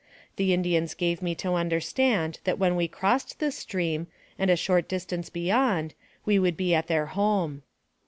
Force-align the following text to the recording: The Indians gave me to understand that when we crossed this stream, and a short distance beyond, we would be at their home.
The 0.37 0.51
Indians 0.51 0.95
gave 0.95 1.21
me 1.21 1.35
to 1.35 1.53
understand 1.53 2.39
that 2.43 2.57
when 2.57 2.75
we 2.75 2.87
crossed 2.87 3.37
this 3.37 3.55
stream, 3.55 4.07
and 4.39 4.49
a 4.49 4.55
short 4.55 4.89
distance 4.89 5.29
beyond, 5.29 5.93
we 6.25 6.39
would 6.39 6.57
be 6.57 6.73
at 6.73 6.87
their 6.87 7.05
home. 7.05 7.61